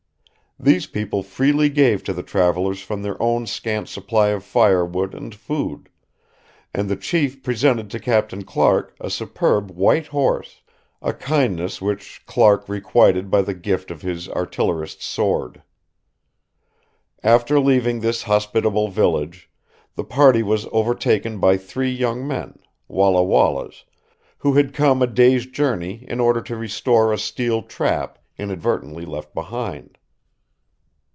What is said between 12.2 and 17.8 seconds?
Clark requited by the gift of his artillerist's sword. After